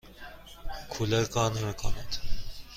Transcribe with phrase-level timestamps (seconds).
[0.89, 2.15] کولر کار نمی کند.